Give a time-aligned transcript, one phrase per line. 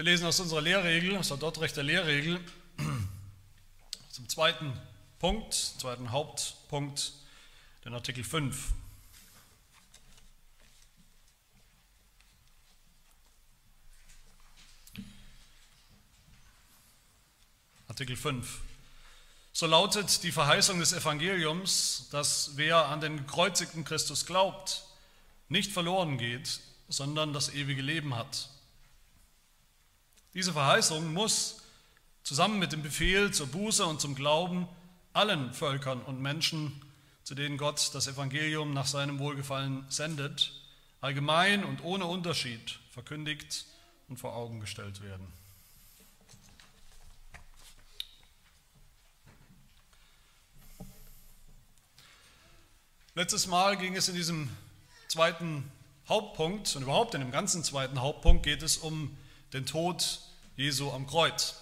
[0.00, 2.40] Wir lesen aus unserer Lehrregel, aus der Dortrechter Lehrregel,
[4.10, 4.72] zum zweiten
[5.18, 7.12] Punkt, zweiten Hauptpunkt,
[7.84, 8.72] den Artikel 5.
[17.86, 18.60] Artikel 5.
[19.52, 24.82] So lautet die Verheißung des Evangeliums, dass wer an den gekreuzigten Christus glaubt,
[25.50, 28.48] nicht verloren geht, sondern das ewige Leben hat.
[30.32, 31.62] Diese Verheißung muss
[32.22, 34.68] zusammen mit dem Befehl zur Buße und zum Glauben
[35.12, 36.80] allen Völkern und Menschen,
[37.24, 40.52] zu denen Gott das Evangelium nach seinem Wohlgefallen sendet,
[41.00, 43.66] allgemein und ohne Unterschied verkündigt
[44.08, 45.26] und vor Augen gestellt werden.
[53.16, 54.48] Letztes Mal ging es in diesem
[55.08, 55.70] zweiten
[56.08, 59.16] Hauptpunkt und überhaupt in dem ganzen zweiten Hauptpunkt geht es um
[59.52, 60.20] den Tod
[60.56, 61.56] Jesu am Kreuz.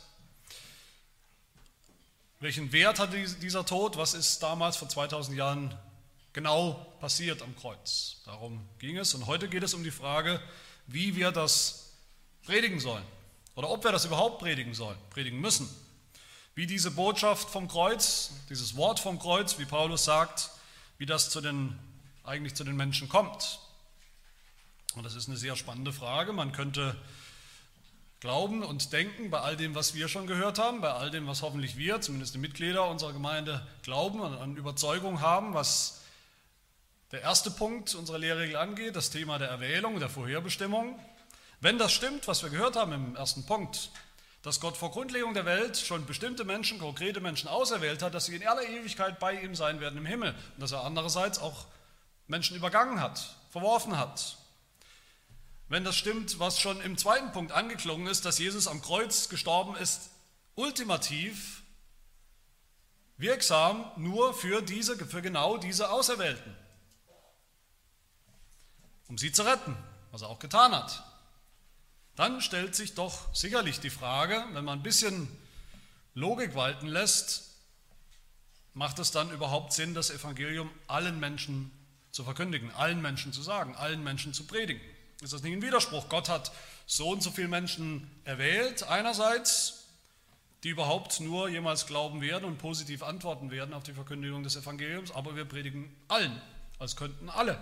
[2.40, 3.96] Welchen Wert hat dieser Tod?
[3.96, 5.76] Was ist damals vor 2000 Jahren
[6.32, 8.22] genau passiert am Kreuz?
[8.24, 9.14] Darum ging es.
[9.14, 10.40] Und heute geht es um die Frage,
[10.86, 11.92] wie wir das
[12.44, 13.04] predigen sollen.
[13.56, 15.68] Oder ob wir das überhaupt predigen sollen, predigen müssen.
[16.54, 20.50] Wie diese Botschaft vom Kreuz, dieses Wort vom Kreuz, wie Paulus sagt,
[20.98, 21.76] wie das zu den,
[22.24, 23.58] eigentlich zu den Menschen kommt.
[24.94, 26.32] Und das ist eine sehr spannende Frage.
[26.32, 26.96] Man könnte
[28.20, 31.42] glauben und denken bei all dem, was wir schon gehört haben, bei all dem, was
[31.42, 36.00] hoffentlich wir, zumindest die Mitglieder unserer Gemeinde, glauben und an Überzeugung haben, was
[37.12, 40.98] der erste Punkt unserer Lehrregel angeht, das Thema der Erwählung, der Vorherbestimmung.
[41.60, 43.90] Wenn das stimmt, was wir gehört haben im ersten Punkt,
[44.42, 48.36] dass Gott vor Grundlegung der Welt schon bestimmte Menschen, konkrete Menschen auserwählt hat, dass sie
[48.36, 51.66] in aller Ewigkeit bei ihm sein werden im Himmel und dass er andererseits auch
[52.28, 54.37] Menschen übergangen hat, verworfen hat,
[55.68, 59.76] wenn das stimmt, was schon im zweiten Punkt angeklungen ist, dass Jesus am Kreuz gestorben
[59.76, 60.10] ist,
[60.54, 61.62] ultimativ
[63.18, 66.56] wirksam nur für diese, für genau diese Auserwählten,
[69.08, 69.76] um sie zu retten,
[70.10, 71.04] was er auch getan hat.
[72.16, 75.28] Dann stellt sich doch sicherlich die Frage, wenn man ein bisschen
[76.14, 77.44] Logik walten lässt,
[78.74, 81.70] macht es dann überhaupt Sinn, das Evangelium allen Menschen
[82.10, 84.80] zu verkündigen, allen Menschen zu sagen, allen Menschen zu predigen?
[85.20, 86.08] Ist das nicht ein Widerspruch?
[86.08, 86.52] Gott hat
[86.86, 89.86] so und so viele Menschen erwählt, einerseits,
[90.62, 95.10] die überhaupt nur jemals glauben werden und positiv antworten werden auf die Verkündigung des Evangeliums,
[95.10, 96.40] aber wir predigen allen,
[96.78, 97.58] als könnten alle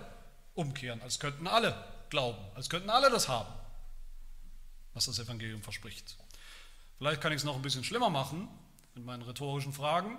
[0.54, 3.52] umkehren, als könnten alle glauben, als könnten alle das haben,
[4.94, 6.16] was das Evangelium verspricht.
[6.98, 8.48] Vielleicht kann ich es noch ein bisschen schlimmer machen
[8.94, 10.18] mit meinen rhetorischen Fragen.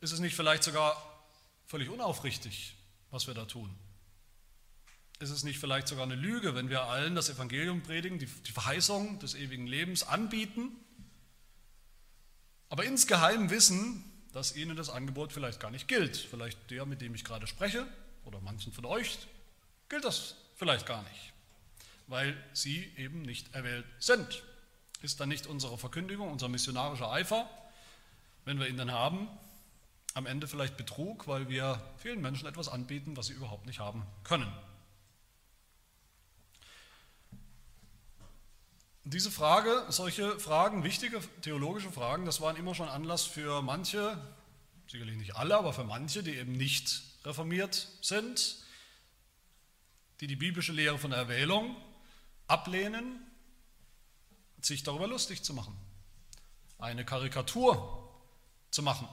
[0.00, 0.96] Ist es nicht vielleicht sogar
[1.66, 2.74] völlig unaufrichtig,
[3.10, 3.74] was wir da tun?
[5.20, 8.52] Ist es nicht vielleicht sogar eine Lüge, wenn wir allen das Evangelium predigen, die, die
[8.52, 10.70] Verheißung des ewigen Lebens anbieten,
[12.68, 16.16] aber insgeheim wissen, dass ihnen das Angebot vielleicht gar nicht gilt.
[16.16, 17.86] Vielleicht der, mit dem ich gerade spreche,
[18.24, 19.18] oder manchen von euch,
[19.88, 21.32] gilt das vielleicht gar nicht,
[22.06, 24.44] weil sie eben nicht erwählt sind.
[25.00, 27.48] Ist dann nicht unsere Verkündigung, unser missionarischer Eifer,
[28.44, 29.28] wenn wir ihn dann haben,
[30.14, 34.04] am Ende vielleicht Betrug, weil wir vielen Menschen etwas anbieten, was sie überhaupt nicht haben
[34.24, 34.52] können.
[39.04, 44.20] Diese Frage, solche Fragen, wichtige theologische Fragen, das waren immer schon Anlass für manche,
[44.86, 48.56] sicherlich nicht alle, aber für manche, die eben nicht reformiert sind,
[50.20, 51.76] die die biblische Lehre von der Erwählung
[52.48, 53.20] ablehnen,
[54.60, 55.76] sich darüber lustig zu machen,
[56.78, 58.10] eine Karikatur
[58.70, 59.08] zu machen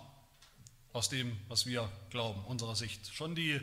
[0.93, 3.13] aus dem, was wir glauben, unserer Sicht.
[3.13, 3.61] Schon die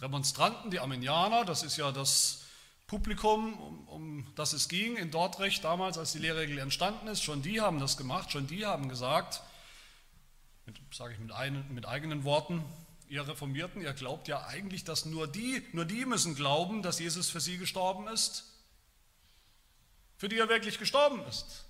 [0.00, 2.44] Remonstranten, die Arminianer, das ist ja das
[2.92, 7.40] Publikum, um, um das es ging in Dortrecht damals, als die Lehrregel entstanden ist, schon
[7.40, 9.40] die haben das gemacht, schon die haben gesagt,
[10.92, 12.62] sage ich mit, ein, mit eigenen Worten,
[13.08, 17.30] ihr Reformierten, ihr glaubt ja eigentlich, dass nur die, nur die müssen glauben, dass Jesus
[17.30, 18.44] für sie gestorben ist,
[20.18, 21.64] für die er wirklich gestorben ist.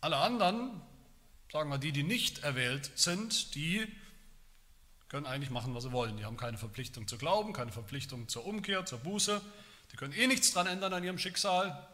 [0.00, 0.80] Alle anderen,
[1.52, 3.86] sagen wir die, die nicht erwählt sind, die
[5.14, 6.16] können eigentlich machen, was sie wollen.
[6.16, 9.40] Die haben keine Verpflichtung zu glauben, keine Verpflichtung zur Umkehr, zur Buße.
[9.92, 11.86] Die können eh nichts daran ändern an ihrem Schicksal.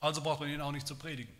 [0.00, 1.30] Also braucht man ihnen auch nicht zu predigen.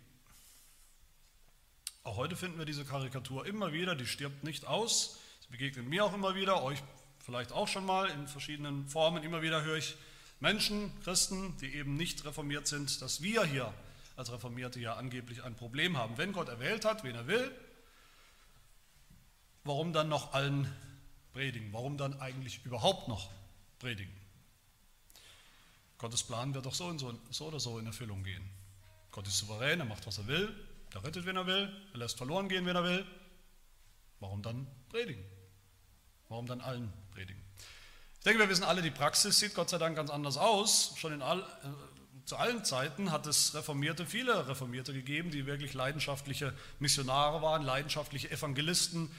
[2.05, 5.17] Auch heute finden wir diese Karikatur immer wieder, die stirbt nicht aus.
[5.41, 6.83] Sie begegnet mir auch immer wieder, euch
[7.25, 9.23] vielleicht auch schon mal in verschiedenen Formen.
[9.23, 9.95] Immer wieder höre ich
[10.41, 13.73] Menschen, Christen, die eben nicht reformiert sind, dass wir hier
[14.15, 16.19] als Reformierte ja angeblich ein Problem haben.
[16.19, 17.51] Wenn Gott erwählt hat, wen er will,
[19.65, 20.73] warum dann noch allen
[21.33, 21.73] predigen?
[21.73, 23.31] Warum dann eigentlich überhaupt noch
[23.79, 24.15] predigen?
[25.99, 28.43] Gottes Plan wird doch so, so, so oder so in Erfüllung gehen.
[29.13, 30.53] Gott ist souverän, er macht, was er will,
[30.95, 33.07] er rettet, wen er will, er lässt verloren gehen, wen er will.
[34.21, 35.25] Warum dann predigen?
[36.29, 37.43] Warum dann allen predigen?
[38.19, 40.95] Ich denke, wir wissen alle, die Praxis sieht Gott sei Dank ganz anders aus.
[40.97, 45.75] Schon in all, äh, zu allen Zeiten hat es Reformierte, viele Reformierte gegeben, die wirklich
[45.75, 49.11] leidenschaftliche Missionare waren, leidenschaftliche Evangelisten,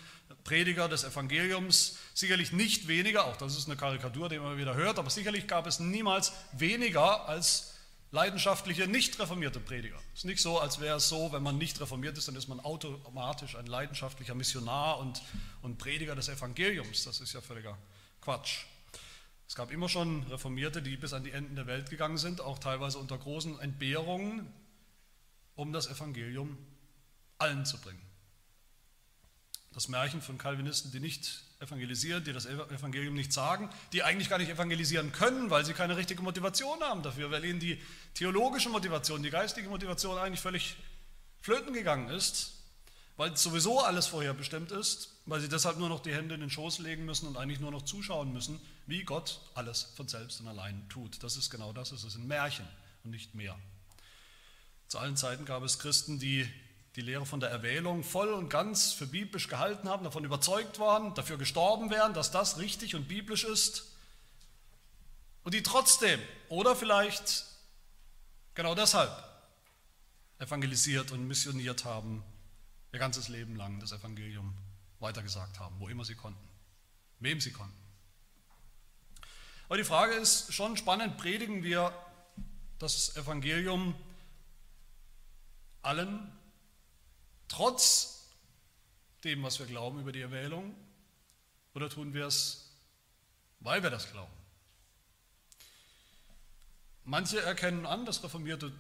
[0.44, 1.98] Prediger des Evangeliums.
[2.14, 5.68] Sicherlich nicht weniger, auch das ist eine Karikatur, die man wieder hört, aber sicherlich gab
[5.68, 7.74] es niemals weniger als
[8.12, 9.98] leidenschaftliche, nicht reformierte Prediger.
[10.14, 12.48] Es ist nicht so, als wäre es so, wenn man nicht reformiert ist, dann ist
[12.48, 15.22] man automatisch ein leidenschaftlicher Missionar und,
[15.64, 17.06] und Prediger des Evangeliums.
[17.06, 17.76] Das ist ja völliger
[18.22, 18.66] Quatsch.
[19.48, 22.60] Es gab immer schon Reformierte, die bis an die Enden der Welt gegangen sind, auch
[22.60, 24.48] teilweise unter großen Entbehrungen,
[25.56, 26.58] um das Evangelium
[27.40, 28.13] allen zu bringen.
[29.74, 34.38] Das Märchen von Calvinisten, die nicht evangelisieren, die das Evangelium nicht sagen, die eigentlich gar
[34.38, 37.82] nicht evangelisieren können, weil sie keine richtige Motivation haben dafür, weil ihnen die
[38.14, 40.76] theologische Motivation, die geistige Motivation eigentlich völlig
[41.42, 42.54] flöten gegangen ist,
[43.18, 46.50] weil sowieso alles vorher bestimmt ist, weil sie deshalb nur noch die Hände in den
[46.50, 50.48] Schoß legen müssen und eigentlich nur noch zuschauen müssen, wie Gott alles von selbst und
[50.48, 51.24] allein tut.
[51.24, 52.68] Das ist genau das, es ist ein Märchen
[53.04, 53.58] und nicht mehr.
[54.88, 56.48] Zu allen Zeiten gab es Christen, die
[56.96, 61.16] die Lehre von der Erwählung voll und ganz für biblisch gehalten haben, davon überzeugt waren,
[61.16, 63.92] dafür gestorben wären, dass das richtig und biblisch ist
[65.44, 66.20] und die trotzdem
[66.50, 67.46] oder vielleicht
[68.54, 69.12] genau deshalb
[70.38, 72.24] evangelisiert und missioniert haben,
[72.92, 74.54] ihr ganzes Leben lang das Evangelium
[75.00, 76.48] weitergesagt haben, wo immer sie konnten,
[77.20, 77.76] wem sie konnten.
[79.68, 81.92] Aber die Frage ist schon spannend, predigen wir
[82.78, 83.96] das Evangelium
[85.82, 86.32] allen,
[87.48, 88.30] trotz
[89.24, 90.76] dem, was wir glauben über die Erwählung,
[91.74, 92.70] oder tun wir es,
[93.60, 94.32] weil wir das glauben?
[97.06, 98.72] Manche erkennen an, dass Reformierte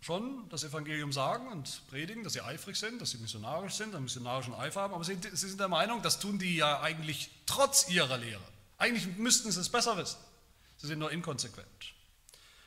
[0.00, 4.04] schon das Evangelium sagen und predigen, dass sie eifrig sind, dass sie missionarisch sind, einen
[4.04, 8.18] missionarischen Eifer haben, aber sie, sind der Meinung, das tun die ja eigentlich trotz ihrer
[8.18, 8.42] Lehre.
[8.78, 10.18] Eigentlich müssten sie es besser wissen.
[10.78, 11.91] Sie sind nur inkonsequent.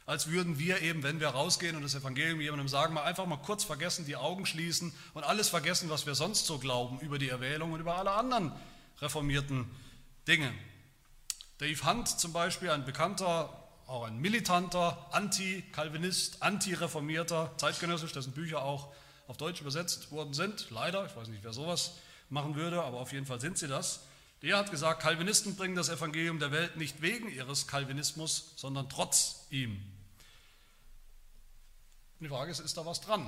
[0.05, 3.37] Als würden wir eben, wenn wir rausgehen und das Evangelium jemandem sagen, mal einfach mal
[3.37, 7.29] kurz vergessen, die Augen schließen und alles vergessen, was wir sonst so glauben über die
[7.29, 8.51] Erwählung und über alle anderen
[9.01, 9.65] reformierten
[10.27, 10.53] Dinge.
[11.57, 13.49] Dave Hunt zum Beispiel, ein bekannter,
[13.87, 18.93] auch ein militanter Anti-Calvinist, Anti-Reformierter, zeitgenössisch, dessen Bücher auch
[19.27, 21.93] auf Deutsch übersetzt worden sind, leider, ich weiß nicht, wer sowas
[22.29, 24.01] machen würde, aber auf jeden Fall sind sie das.
[24.43, 29.47] Der hat gesagt, Calvinisten bringen das Evangelium der Welt nicht wegen ihres Calvinismus, sondern trotz
[29.49, 29.81] ihm.
[32.19, 33.27] Und die Frage ist, ist da was dran?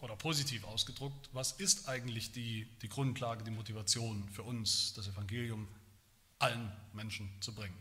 [0.00, 5.66] Oder positiv ausgedruckt, was ist eigentlich die, die Grundlage, die Motivation für uns, das Evangelium
[6.38, 7.76] allen Menschen zu bringen?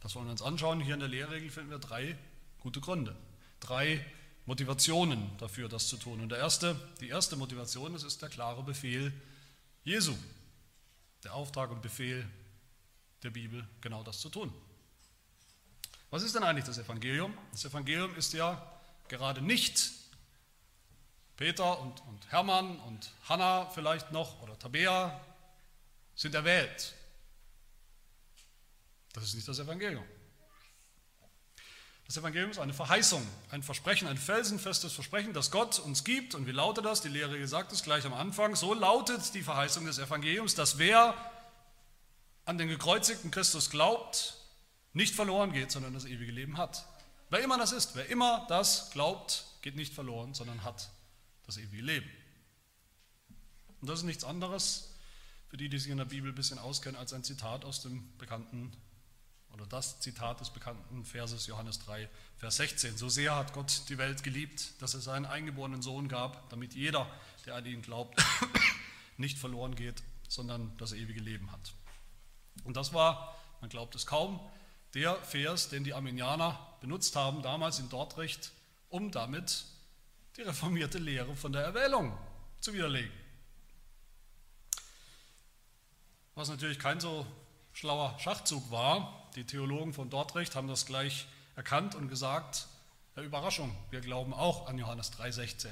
[0.00, 0.80] Das wollen wir uns anschauen.
[0.80, 2.16] Hier in der Lehrregel finden wir drei
[2.60, 3.16] gute Gründe.
[3.60, 4.04] Drei
[4.44, 6.20] Motivationen dafür, das zu tun.
[6.20, 9.12] Und der erste, die erste Motivation, das ist der klare Befehl
[9.82, 10.14] Jesu.
[11.24, 12.28] Der Auftrag und Befehl
[13.22, 14.52] der Bibel, genau das zu tun.
[16.10, 17.36] Was ist denn eigentlich das Evangelium?
[17.52, 18.60] Das Evangelium ist ja
[19.08, 19.92] gerade nicht
[21.36, 25.20] Peter und, und Hermann und Hannah vielleicht noch oder Tabea
[26.14, 26.94] sind erwählt.
[29.12, 30.04] Das ist nicht das Evangelium.
[32.06, 36.36] Das Evangelium ist eine Verheißung, ein Versprechen, ein felsenfestes Versprechen, das Gott uns gibt.
[36.36, 37.00] Und wie lautet das?
[37.00, 38.54] Die Lehre gesagt ist gleich am Anfang.
[38.54, 41.14] So lautet die Verheißung des Evangeliums, dass wer
[42.44, 44.36] an den gekreuzigten Christus glaubt,
[44.96, 46.86] nicht verloren geht, sondern das ewige Leben hat.
[47.28, 50.90] Wer immer das ist, wer immer das glaubt, geht nicht verloren, sondern hat
[51.44, 52.10] das ewige Leben.
[53.82, 54.94] Und das ist nichts anderes,
[55.48, 58.16] für die, die sich in der Bibel ein bisschen auskennen, als ein Zitat aus dem
[58.16, 58.72] bekannten
[59.52, 62.96] oder das Zitat des bekannten Verses Johannes 3, Vers 16.
[62.96, 67.06] So sehr hat Gott die Welt geliebt, dass er seinen eingeborenen Sohn gab, damit jeder,
[67.44, 68.22] der an ihn glaubt,
[69.18, 71.74] nicht verloren geht, sondern das ewige Leben hat.
[72.64, 74.40] Und das war, man glaubt es kaum,
[74.96, 78.52] der Vers, den die Arminianer benutzt haben, damals in Dortrecht,
[78.88, 79.66] um damit
[80.38, 82.16] die reformierte Lehre von der Erwählung
[82.60, 83.12] zu widerlegen.
[86.34, 87.26] Was natürlich kein so
[87.74, 91.26] schlauer Schachzug war, die Theologen von Dortrecht haben das gleich
[91.56, 92.66] erkannt und gesagt,
[93.16, 95.68] ja, Überraschung, wir glauben auch an Johannes 3,16.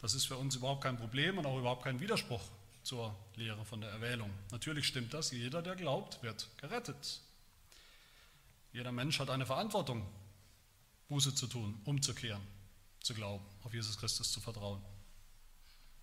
[0.00, 2.42] Das ist für uns überhaupt kein Problem und auch überhaupt kein Widerspruch
[2.84, 4.30] zur Lehre von der Erwählung.
[4.52, 7.20] Natürlich stimmt das, jeder, der glaubt, wird gerettet.
[8.74, 10.04] Jeder Mensch hat eine Verantwortung,
[11.06, 12.42] Buße zu tun, umzukehren,
[13.00, 14.82] zu glauben, auf Jesus Christus zu vertrauen.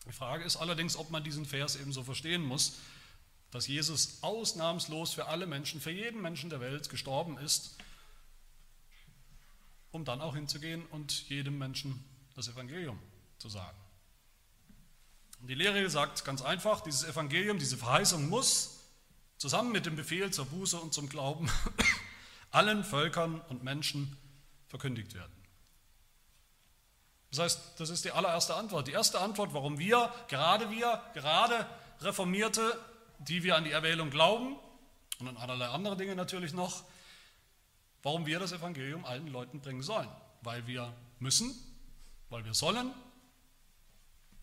[0.07, 2.77] Die Frage ist allerdings, ob man diesen Vers eben so verstehen muss,
[3.51, 7.75] dass Jesus ausnahmslos für alle Menschen, für jeden Menschen der Welt gestorben ist,
[9.91, 12.01] um dann auch hinzugehen und jedem Menschen
[12.35, 12.97] das Evangelium
[13.37, 13.77] zu sagen.
[15.41, 18.77] Und die Lehre sagt ganz einfach, dieses Evangelium, diese Verheißung muss
[19.37, 21.49] zusammen mit dem Befehl zur Buße und zum Glauben
[22.51, 24.17] allen Völkern und Menschen
[24.67, 25.31] verkündigt werden.
[27.31, 28.87] Das heißt, das ist die allererste Antwort.
[28.87, 31.65] Die erste Antwort, warum wir, gerade wir, gerade
[32.01, 32.77] Reformierte,
[33.19, 34.57] die wir an die Erwählung glauben
[35.19, 36.83] und an allerlei andere Dinge natürlich noch,
[38.03, 40.09] warum wir das Evangelium allen Leuten bringen sollen.
[40.41, 41.55] Weil wir müssen,
[42.29, 42.91] weil wir sollen,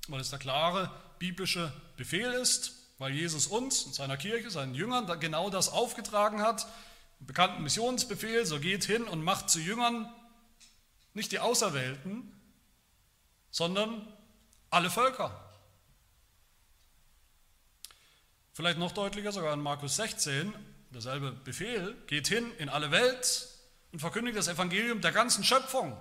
[0.08, 5.20] weil es der klare biblische Befehl ist, weil Jesus uns und seiner Kirche, seinen Jüngern
[5.20, 6.66] genau das aufgetragen hat,
[7.20, 10.12] bekannten Missionsbefehl, so geht hin und macht zu Jüngern
[11.14, 12.32] nicht die Auserwählten,
[13.50, 14.06] sondern
[14.70, 15.44] alle Völker.
[18.52, 20.52] Vielleicht noch deutlicher, sogar in Markus 16,
[20.90, 23.48] derselbe Befehl, geht hin in alle Welt
[23.92, 25.96] und verkündigt das Evangelium der ganzen Schöpfung.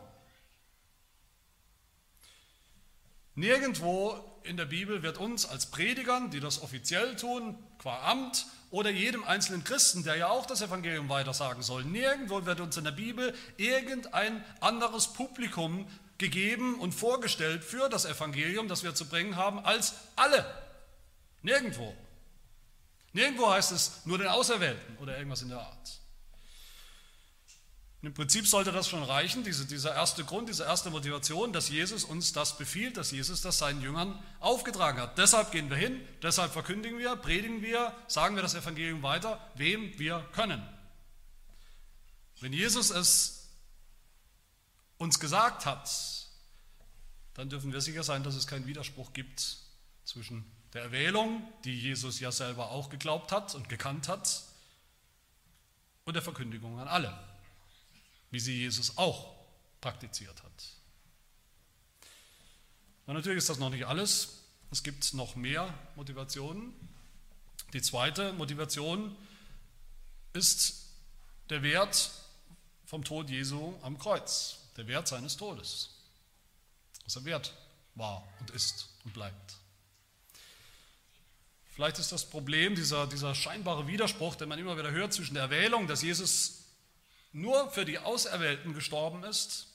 [3.35, 8.89] Nirgendwo in der Bibel wird uns als Predigern, die das offiziell tun, qua Amt, oder
[8.89, 12.91] jedem einzelnen Christen, der ja auch das Evangelium weitersagen soll, nirgendwo wird uns in der
[12.91, 19.59] Bibel irgendein anderes Publikum gegeben und vorgestellt für das Evangelium, das wir zu bringen haben,
[19.59, 20.45] als alle.
[21.43, 21.95] Nirgendwo.
[23.13, 25.99] Nirgendwo heißt es nur den Auserwählten oder irgendwas in der Art.
[28.03, 32.03] Im Prinzip sollte das schon reichen, diese, dieser erste Grund, diese erste Motivation, dass Jesus
[32.03, 35.17] uns das befiehlt, dass Jesus das seinen Jüngern aufgetragen hat.
[35.17, 39.97] Deshalb gehen wir hin, deshalb verkündigen wir, predigen wir, sagen wir das Evangelium weiter, wem
[39.97, 40.61] wir können.
[42.39, 43.49] Wenn Jesus es
[44.99, 45.89] uns gesagt hat,
[47.33, 49.57] dann dürfen wir sicher sein, dass es keinen Widerspruch gibt
[50.05, 54.43] zwischen der Erwählung, die Jesus ja selber auch geglaubt hat und gekannt hat,
[56.07, 57.19] und der Verkündigung an alle,
[58.31, 59.35] wie sie Jesus auch
[59.81, 60.65] praktiziert hat.
[63.05, 64.43] Und natürlich ist das noch nicht alles.
[64.71, 66.73] Es gibt noch mehr Motivationen.
[67.73, 69.15] Die zweite Motivation
[70.33, 70.87] ist
[71.49, 72.11] der Wert
[72.85, 75.89] vom Tod Jesu am Kreuz, der Wert seines Todes,
[77.05, 77.53] was er wert
[77.95, 79.55] war und ist und bleibt.
[81.73, 85.43] Vielleicht ist das Problem dieser, dieser scheinbare Widerspruch, den man immer wieder hört zwischen der
[85.43, 86.63] Erwählung, dass Jesus
[87.37, 89.67] nur für die Auserwählten gestorben ist,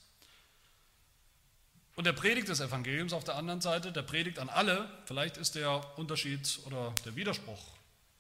[1.95, 5.55] und der Predigt des Evangeliums auf der anderen Seite, der Predigt an alle, vielleicht ist
[5.55, 7.63] der Unterschied oder der Widerspruch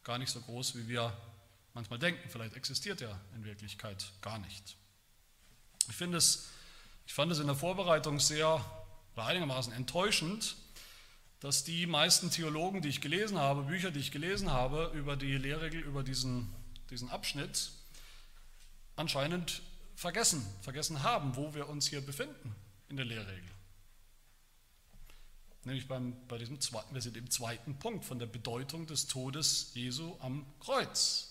[0.05, 1.17] gar nicht so groß, wie wir
[1.73, 2.29] manchmal denken.
[2.29, 4.77] Vielleicht existiert er in Wirklichkeit gar nicht.
[5.89, 6.49] Ich, finde es,
[7.07, 8.63] ich fand es in der Vorbereitung sehr
[9.15, 10.57] oder einigermaßen enttäuschend,
[11.41, 15.39] dass die meisten Theologen, die ich gelesen habe, Bücher, die ich gelesen habe über die
[15.39, 16.55] Lehrregel, über diesen,
[16.91, 17.73] diesen Abschnitt,
[18.97, 19.63] anscheinend
[19.95, 22.55] vergessen, vergessen haben, wo wir uns hier befinden
[22.89, 23.51] in der Lehrregel.
[25.65, 29.71] Nämlich beim, bei diesem zweiten, wir sind im zweiten Punkt von der Bedeutung des Todes
[29.75, 31.29] Jesu am Kreuz.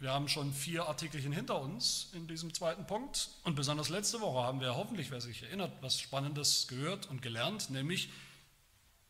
[0.00, 4.44] Wir haben schon vier Artikelchen hinter uns in diesem zweiten Punkt und besonders letzte Woche
[4.44, 8.10] haben wir hoffentlich, wer sich erinnert, was Spannendes gehört und gelernt, nämlich,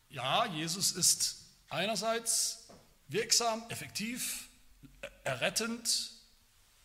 [0.08, 2.68] ja, Jesus ist einerseits
[3.08, 4.47] wirksam, effektiv,
[5.24, 6.12] errettend,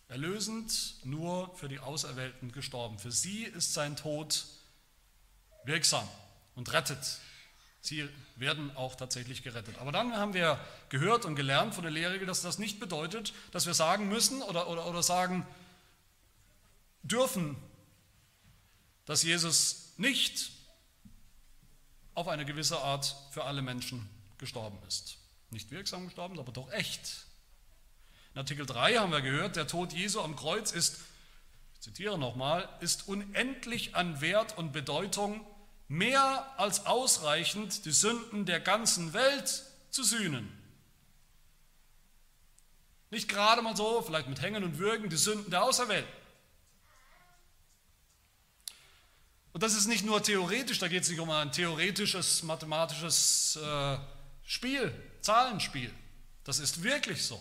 [0.08, 3.00] erlösend, nur für die Auserwählten gestorben.
[3.00, 4.46] Für sie ist sein Tod
[5.66, 6.08] wirksam
[6.56, 7.20] und rettet
[7.86, 8.08] Sie
[8.38, 9.78] werden auch tatsächlich gerettet.
[9.78, 10.58] Aber dann haben wir
[10.88, 14.70] gehört und gelernt von der Lehre, dass das nicht bedeutet, dass wir sagen müssen oder,
[14.70, 15.46] oder, oder sagen
[17.02, 17.58] dürfen,
[19.04, 20.52] dass Jesus nicht
[22.14, 25.18] auf eine gewisse Art für alle Menschen gestorben ist.
[25.50, 27.26] Nicht wirksam gestorben, aber doch echt.
[28.34, 31.00] In Artikel 3 haben wir gehört, der Tod Jesu am Kreuz ist,
[31.76, 35.46] ich zitiere nochmal, ist unendlich an Wert und Bedeutung
[35.88, 40.52] mehr als ausreichend, die Sünden der ganzen Welt zu sühnen.
[43.12, 46.08] Nicht gerade mal so, vielleicht mit Hängen und Würgen, die Sünden der Außerwelt.
[49.52, 54.00] Und das ist nicht nur theoretisch, da geht es nicht um ein theoretisches, mathematisches äh,
[54.44, 55.94] Spiel, Zahlenspiel.
[56.44, 57.40] Das ist wirklich so.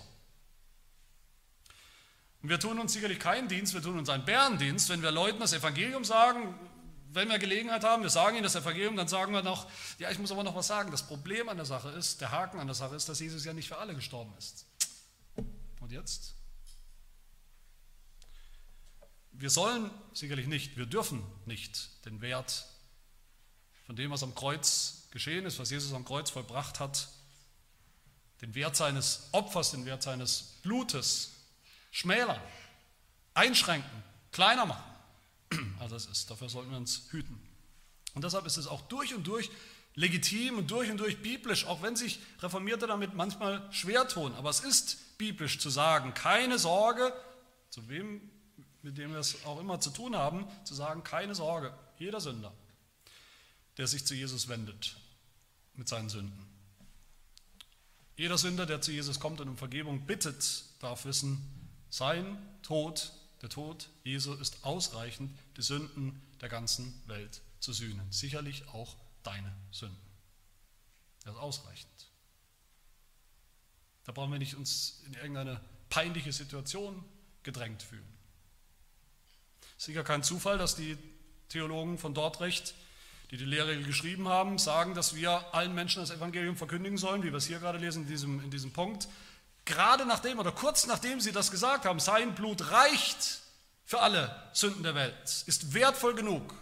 [2.42, 5.38] Und wir tun uns sicherlich keinen Dienst, wir tun uns einen Bärendienst, wenn wir Leuten
[5.38, 6.54] das Evangelium sagen,
[7.12, 9.68] wenn wir Gelegenheit haben, wir sagen ihnen das Evangelium, dann sagen wir noch,
[9.98, 10.90] ja, ich muss aber noch was sagen.
[10.90, 13.52] Das Problem an der Sache ist, der Haken an der Sache ist, dass Jesus ja
[13.52, 14.66] nicht für alle gestorben ist.
[15.80, 16.34] Und jetzt?
[19.32, 22.66] Wir sollen sicherlich nicht, wir dürfen nicht den Wert
[23.86, 27.08] von dem, was am Kreuz geschehen ist, was Jesus am Kreuz vollbracht hat,
[28.40, 31.31] den Wert seines Opfers, den Wert seines Blutes
[31.92, 32.40] schmälern,
[33.34, 34.82] einschränken, kleiner machen,
[35.78, 36.30] als es ist.
[36.30, 37.40] Dafür sollten wir uns hüten.
[38.14, 39.48] Und deshalb ist es auch durch und durch
[39.94, 44.34] legitim und durch und durch biblisch, auch wenn sich Reformierte damit manchmal schwer tun.
[44.34, 47.12] Aber es ist biblisch zu sagen, keine Sorge,
[47.68, 48.30] zu wem,
[48.82, 52.52] mit dem wir es auch immer zu tun haben, zu sagen, keine Sorge, jeder Sünder,
[53.76, 54.96] der sich zu Jesus wendet
[55.74, 56.46] mit seinen Sünden.
[58.16, 61.61] Jeder Sünder, der zu Jesus kommt und um Vergebung bittet, darf wissen,
[61.92, 68.10] sein Tod, der Tod Jesu ist ausreichend, die Sünden der ganzen Welt zu sühnen.
[68.10, 70.00] Sicherlich auch deine Sünden.
[71.22, 72.08] Das ist ausreichend.
[74.04, 77.04] Da brauchen wir nicht uns in irgendeine peinliche Situation
[77.42, 78.02] gedrängt fühlen.
[79.76, 80.96] Sicher kein Zufall, dass die
[81.50, 82.74] Theologen von Dortrecht,
[83.30, 87.30] die die Lehrregel geschrieben haben, sagen, dass wir allen Menschen das Evangelium verkündigen sollen, wie
[87.30, 89.08] wir es hier gerade lesen in diesem, in diesem Punkt.
[89.64, 93.40] Gerade nachdem oder kurz nachdem sie das gesagt haben, sein Blut reicht
[93.84, 96.54] für alle Sünden der Welt, ist wertvoll genug,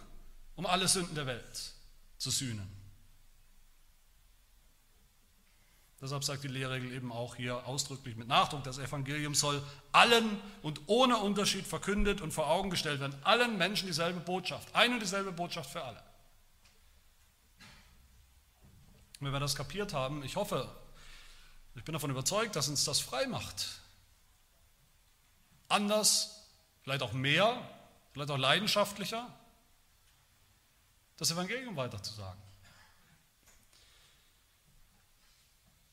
[0.55, 1.73] um alle Sünden der Welt
[2.17, 2.69] zu sühnen.
[6.01, 10.81] Deshalb sagt die Lehrregel eben auch hier ausdrücklich mit Nachdruck, das Evangelium soll allen und
[10.87, 13.15] ohne Unterschied verkündet und vor Augen gestellt werden.
[13.23, 16.01] Allen Menschen dieselbe Botschaft, ein und dieselbe Botschaft für alle.
[19.19, 20.67] Und wenn wir das kapiert haben, ich hoffe,
[21.75, 23.81] ich bin davon überzeugt, dass uns das frei macht.
[25.69, 26.47] Anders,
[26.83, 27.67] vielleicht auch mehr,
[28.13, 29.27] vielleicht auch leidenschaftlicher,
[31.17, 32.41] das Evangelium weiterzusagen.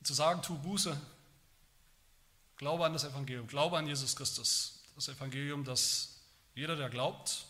[0.09, 0.99] zu sagen, tu Buße,
[2.57, 4.83] glaube an das Evangelium, glaube an Jesus Christus.
[4.95, 6.19] Das Evangelium, das
[6.55, 7.45] jeder, der glaubt,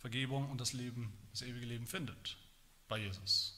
[0.00, 2.36] Vergebung und das Leben, das ewige Leben findet
[2.88, 3.55] bei Jesus.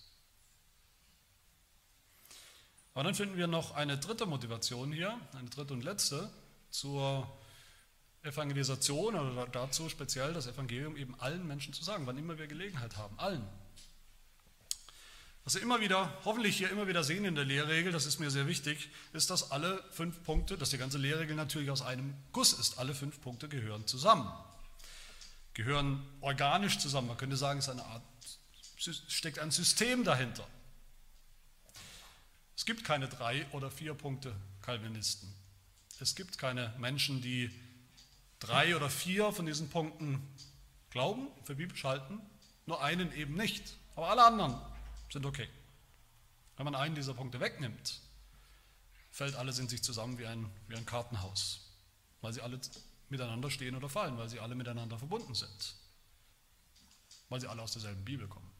[2.98, 6.28] Aber dann finden wir noch eine dritte Motivation hier, eine dritte und letzte
[6.70, 7.32] zur
[8.24, 12.96] Evangelisation oder dazu speziell das Evangelium eben allen Menschen zu sagen, wann immer wir Gelegenheit
[12.96, 13.46] haben, allen.
[15.44, 18.32] Was wir immer wieder, hoffentlich hier immer wieder sehen in der Lehrregel, das ist mir
[18.32, 22.52] sehr wichtig, ist, dass alle fünf Punkte, dass die ganze Lehrregel natürlich aus einem Guss
[22.52, 22.80] ist.
[22.80, 24.28] Alle fünf Punkte gehören zusammen.
[25.54, 27.06] Gehören organisch zusammen.
[27.06, 28.02] Man könnte sagen, es eine Art,
[28.76, 30.48] steckt ein System dahinter.
[32.58, 35.32] Es gibt keine drei oder vier Punkte Calvinisten.
[36.00, 37.52] Es gibt keine Menschen, die
[38.40, 40.20] drei oder vier von diesen Punkten
[40.90, 42.20] glauben, für biblisch halten,
[42.66, 43.76] nur einen eben nicht.
[43.94, 44.60] Aber alle anderen
[45.08, 45.48] sind okay.
[46.56, 48.00] Wenn man einen dieser Punkte wegnimmt,
[49.12, 51.60] fällt alles in sich zusammen wie ein, wie ein Kartenhaus,
[52.22, 52.58] weil sie alle
[53.08, 55.76] miteinander stehen oder fallen, weil sie alle miteinander verbunden sind,
[57.28, 58.50] weil sie alle aus derselben Bibel kommen.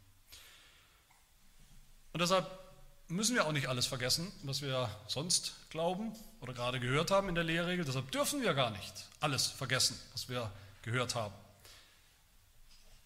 [2.13, 2.68] Und deshalb
[3.09, 7.35] müssen wir auch nicht alles vergessen, was wir sonst glauben oder gerade gehört haben in
[7.35, 7.85] der Lehrregel.
[7.85, 10.51] Deshalb dürfen wir gar nicht alles vergessen, was wir
[10.83, 11.35] gehört haben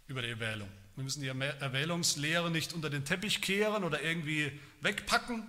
[0.08, 0.68] über die Erwählung.
[0.96, 5.48] Wir müssen die Erwählungslehre nicht unter den Teppich kehren oder irgendwie wegpacken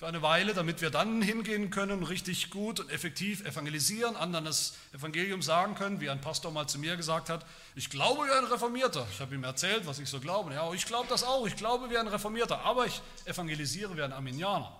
[0.00, 4.72] für eine Weile, damit wir dann hingehen können, richtig gut und effektiv evangelisieren, anderen das
[4.94, 8.46] Evangelium sagen können, wie ein Pastor mal zu mir gesagt hat, ich glaube wie ein
[8.46, 9.06] Reformierter.
[9.12, 10.54] Ich habe ihm erzählt, was ich so glaube.
[10.54, 14.14] Ja, ich glaube das auch, ich glaube wie ein Reformierter, aber ich evangelisiere wie ein
[14.14, 14.74] Arminianer.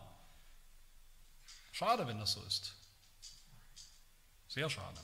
[1.70, 2.72] Schade, wenn das so ist.
[4.48, 5.02] Sehr schade.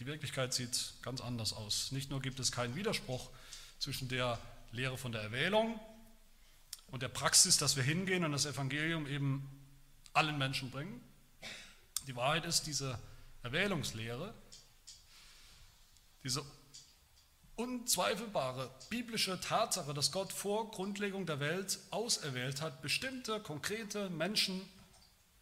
[0.00, 1.92] Die Wirklichkeit sieht ganz anders aus.
[1.92, 3.30] Nicht nur gibt es keinen Widerspruch
[3.78, 4.36] zwischen der
[4.72, 5.78] Lehre von der Erwählung
[6.94, 9.50] und der Praxis, dass wir hingehen und das Evangelium eben
[10.12, 11.02] allen Menschen bringen.
[12.06, 13.00] Die Wahrheit ist, diese
[13.42, 14.32] Erwählungslehre,
[16.22, 16.44] diese
[17.56, 24.62] unzweifelbare biblische Tatsache, dass Gott vor Grundlegung der Welt auserwählt hat, bestimmte, konkrete Menschen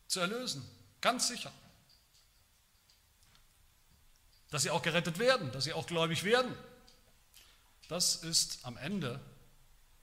[0.07, 0.67] zu erlösen.
[1.03, 1.53] Ganz sicher.
[4.49, 6.55] Dass sie auch gerettet werden, dass sie auch gläubig werden.
[7.89, 9.21] Das ist am Ende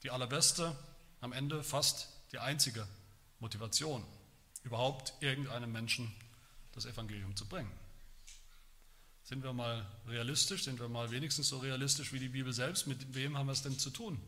[0.04, 0.76] die allerbeste,
[1.20, 2.86] am Ende fast die einzige
[3.40, 4.04] Motivation,
[4.62, 6.14] überhaupt irgendeinem Menschen
[6.72, 7.72] das Evangelium zu bringen.
[9.24, 13.14] Sind wir mal realistisch, sind wir mal wenigstens so realistisch wie die Bibel selbst, mit
[13.14, 14.20] wem haben wir es denn zu tun,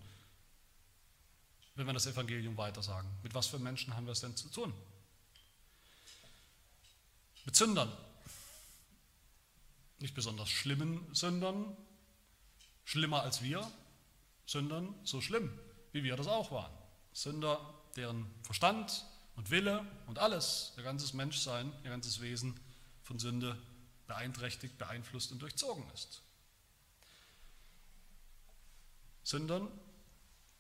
[1.74, 3.11] wenn wir das Evangelium weitersagen?
[3.22, 4.72] Mit was für Menschen haben wir es denn zu tun?
[7.44, 7.92] Mit Sündern.
[9.98, 11.76] Nicht besonders schlimmen Sündern,
[12.85, 13.70] schlimmer als wir,
[14.46, 15.57] Sündern so schlimm,
[15.92, 16.72] wie wir das auch waren.
[17.12, 17.61] Sünder,
[17.96, 19.05] deren Verstand
[19.37, 22.59] und Wille und alles, ihr ganzes Menschsein, ihr ganzes Wesen
[23.03, 23.57] von Sünde
[24.07, 26.22] beeinträchtigt, beeinflusst und durchzogen ist.
[29.25, 29.68] Sündern,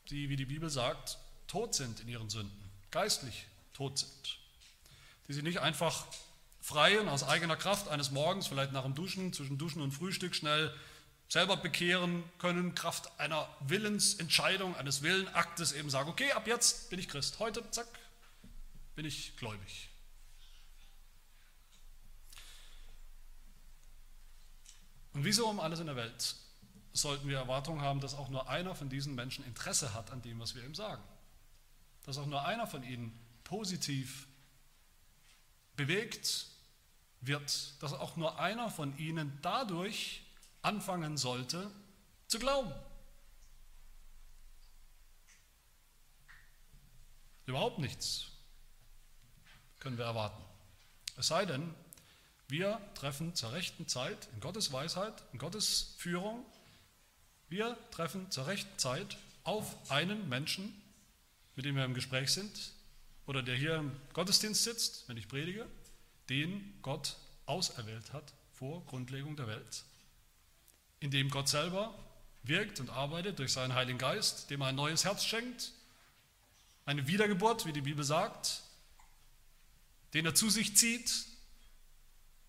[0.08, 4.38] die, wie die Bibel sagt, tot sind in ihren Sünden, geistlich tot sind,
[5.28, 6.06] die sie nicht einfach
[6.60, 10.34] frei und aus eigener Kraft eines Morgens, vielleicht nach dem Duschen, zwischen Duschen und Frühstück
[10.34, 10.72] schnell
[11.32, 17.08] selber bekehren können, Kraft einer Willensentscheidung, eines Willenaktes eben sagen, okay, ab jetzt bin ich
[17.08, 17.86] Christ, heute, zack,
[18.96, 19.88] bin ich gläubig.
[25.14, 26.34] Und wieso um alles in der Welt
[26.92, 30.38] sollten wir Erwartungen haben, dass auch nur einer von diesen Menschen Interesse hat an dem,
[30.38, 31.02] was wir ihm sagen?
[32.04, 34.26] Dass auch nur einer von ihnen positiv
[35.76, 36.48] bewegt
[37.22, 40.20] wird, dass auch nur einer von ihnen dadurch
[40.62, 41.70] anfangen sollte
[42.28, 42.72] zu glauben.
[47.46, 48.26] Überhaupt nichts
[49.80, 50.42] können wir erwarten.
[51.16, 51.74] Es sei denn,
[52.48, 56.44] wir treffen zur rechten Zeit, in Gottes Weisheit, in Gottes Führung,
[57.48, 60.72] wir treffen zur rechten Zeit auf einen Menschen,
[61.56, 62.72] mit dem wir im Gespräch sind,
[63.26, 65.66] oder der hier im Gottesdienst sitzt, wenn ich predige,
[66.28, 69.84] den Gott auserwählt hat vor Grundlegung der Welt,
[71.02, 71.92] in dem Gott selber
[72.44, 75.72] wirkt und arbeitet durch seinen Heiligen Geist, dem er ein neues Herz schenkt,
[76.84, 78.62] eine Wiedergeburt, wie die Bibel sagt,
[80.14, 81.26] den er zu sich zieht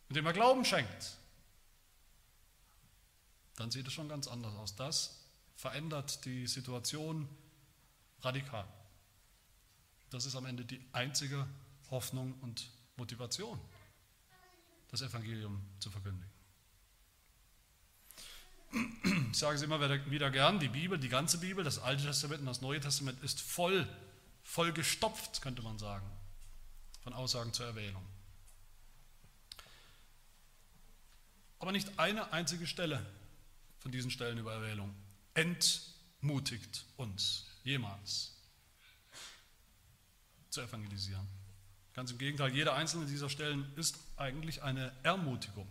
[0.10, 1.18] und dem er Glauben schenkt.
[3.56, 4.76] Dann sieht es schon ganz anders aus.
[4.76, 5.20] Das
[5.56, 7.28] verändert die Situation
[8.22, 8.68] radikal.
[10.10, 11.48] Das ist am Ende die einzige
[11.89, 13.60] Hoffnung und Motivation,
[14.89, 16.33] das Evangelium zu verkündigen.
[19.32, 22.48] Ich sage es immer wieder gern, die Bibel, die ganze Bibel, das Alte Testament und
[22.48, 23.88] das Neue Testament ist voll,
[24.44, 26.06] voll gestopft, könnte man sagen,
[27.02, 28.04] von Aussagen zur Erwählung.
[31.60, 33.06] Aber nicht eine einzige Stelle
[33.80, 34.94] von diesen Stellen über Erwählung
[35.34, 38.36] entmutigt uns jemals
[40.50, 41.28] zu evangelisieren.
[41.94, 45.68] Ganz im Gegenteil, jede einzelne dieser Stellen ist eigentlich eine Ermutigung,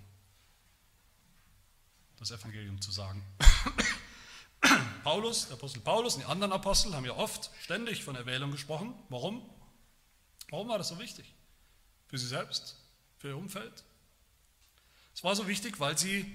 [2.22, 3.22] das Evangelium zu sagen.
[5.02, 8.94] Paulus, der Apostel Paulus und die anderen Apostel haben ja oft ständig von Erwählung gesprochen.
[9.08, 9.42] Warum?
[10.50, 11.34] Warum war das so wichtig?
[12.06, 12.76] Für sie selbst,
[13.18, 13.84] für ihr Umfeld?
[15.14, 16.30] Es war so wichtig, weil sie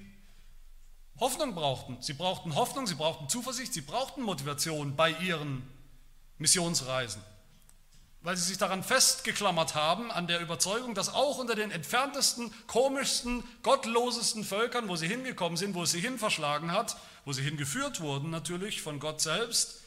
[1.19, 2.01] Hoffnung brauchten.
[2.01, 5.67] Sie brauchten Hoffnung, sie brauchten Zuversicht, sie brauchten Motivation bei ihren
[6.37, 7.21] Missionsreisen
[8.27, 13.41] weil sie sich daran festgeklammert haben, an der Überzeugung, dass auch unter den entferntesten, komischsten,
[13.63, 18.01] gottlosesten Völkern, wo sie hingekommen sind, wo es sie hin verschlagen hat, wo sie hingeführt
[18.01, 19.77] wurden natürlich von Gott selbst,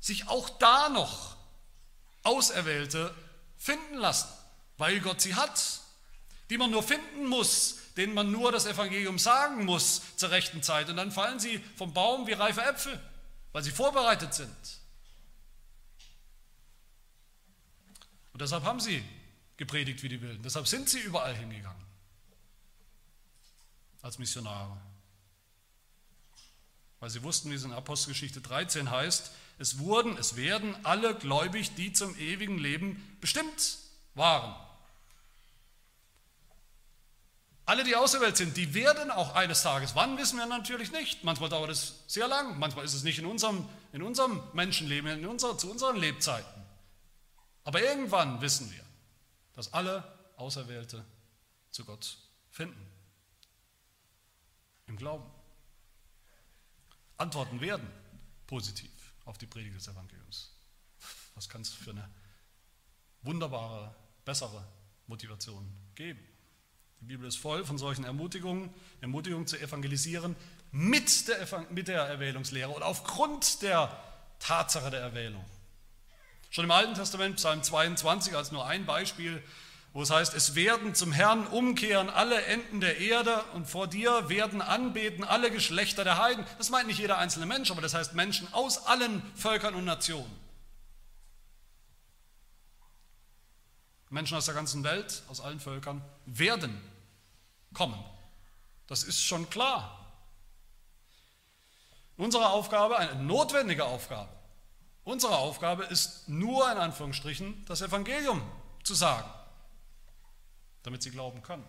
[0.00, 1.36] sich auch da noch
[2.22, 3.14] Auserwählte
[3.58, 4.28] finden lassen,
[4.78, 5.62] weil Gott sie hat,
[6.48, 10.88] die man nur finden muss, denen man nur das Evangelium sagen muss zur rechten Zeit.
[10.88, 12.98] Und dann fallen sie vom Baum wie reife Äpfel,
[13.52, 14.81] weil sie vorbereitet sind.
[18.42, 19.02] Deshalb haben sie
[19.56, 20.42] gepredigt wie die Wilden.
[20.42, 21.84] Deshalb sind sie überall hingegangen.
[24.02, 24.76] Als Missionare.
[27.00, 31.74] Weil sie wussten, wie es in Apostelgeschichte 13 heißt, es wurden, es werden alle gläubig,
[31.74, 33.78] die zum ewigen Leben bestimmt
[34.14, 34.54] waren.
[37.64, 41.22] Alle, die auserwählt sind, die werden auch eines Tages, wann wissen wir natürlich nicht.
[41.22, 45.26] Manchmal dauert es sehr lang, manchmal ist es nicht in unserem, in unserem Menschenleben, in
[45.26, 46.61] unser, zu unseren Lebzeiten.
[47.64, 48.84] Aber irgendwann wissen wir,
[49.54, 50.02] dass alle
[50.36, 51.04] Auserwählte
[51.70, 52.18] zu Gott
[52.50, 52.86] finden.
[54.86, 55.28] Im Glauben.
[57.16, 57.88] Antworten werden
[58.46, 58.90] positiv
[59.24, 60.52] auf die Predigt des Evangeliums.
[61.34, 62.08] Was kann es für eine
[63.22, 63.94] wunderbare,
[64.24, 64.66] bessere
[65.06, 66.20] Motivation geben?
[67.00, 70.36] Die Bibel ist voll von solchen Ermutigungen, Ermutigungen zu evangelisieren
[70.70, 73.96] mit der, mit der Erwählungslehre und aufgrund der
[74.38, 75.44] Tatsache der Erwählung.
[76.52, 79.42] Schon im Alten Testament, Psalm 22 als nur ein Beispiel,
[79.94, 84.28] wo es heißt, es werden zum Herrn umkehren alle Enden der Erde und vor dir
[84.28, 86.44] werden anbeten alle Geschlechter der Heiden.
[86.58, 90.30] Das meint nicht jeder einzelne Mensch, aber das heißt Menschen aus allen Völkern und Nationen.
[94.10, 96.82] Menschen aus der ganzen Welt, aus allen Völkern, werden
[97.72, 97.98] kommen.
[98.88, 100.06] Das ist schon klar.
[102.18, 104.28] Unsere Aufgabe, eine notwendige Aufgabe,
[105.04, 108.40] Unsere Aufgabe ist nur in Anführungsstrichen das Evangelium
[108.84, 109.28] zu sagen,
[110.82, 111.66] damit sie glauben können.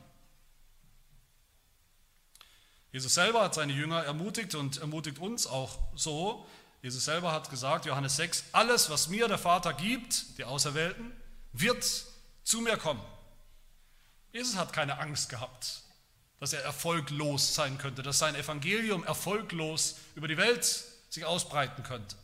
[2.92, 6.46] Jesus selber hat seine Jünger ermutigt und ermutigt uns auch so.
[6.84, 11.12] Jesus selber hat gesagt, Johannes 6, alles, was mir der Vater gibt, die Auserwählten,
[11.54, 11.84] wird
[12.44, 13.02] zu mir kommen.
[14.32, 15.82] Jesus hat keine Angst gehabt,
[16.40, 20.64] dass er erfolglos sein könnte, dass sein Evangelium erfolglos über die Welt
[21.10, 22.16] sich ausbreiten könnte.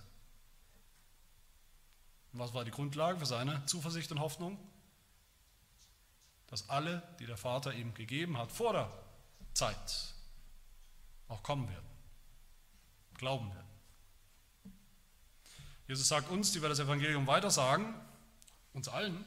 [2.33, 4.57] Und was war die Grundlage für seine Zuversicht und Hoffnung?
[6.47, 8.91] Dass alle, die der Vater ihm gegeben hat, vor der
[9.53, 10.13] Zeit
[11.27, 11.85] auch kommen werden,
[13.17, 13.67] glauben werden.
[15.87, 17.93] Jesus sagt uns, die wir das Evangelium weitersagen,
[18.73, 19.25] uns allen,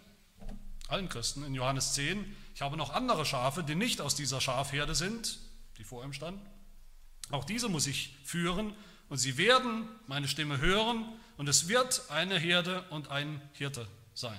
[0.88, 4.94] allen Christen in Johannes 10, ich habe noch andere Schafe, die nicht aus dieser Schafherde
[4.94, 5.38] sind,
[5.78, 6.44] die vor ihm standen.
[7.30, 8.74] Auch diese muss ich führen
[9.08, 11.08] und sie werden meine Stimme hören
[11.42, 14.38] und es wird eine Herde und ein Hirte sein.